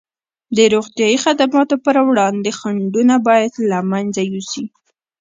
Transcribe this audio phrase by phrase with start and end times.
[0.55, 4.65] د روغتیايي خدماتو پر وړاندې خنډونه باید له منځه یوسي.